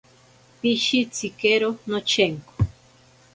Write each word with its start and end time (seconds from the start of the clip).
Pishitsikero 0.59 1.69
nochenko. 1.89 2.53